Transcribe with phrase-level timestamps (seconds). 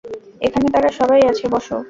[0.41, 1.67] এখানে তারা সবাই আছে, বস।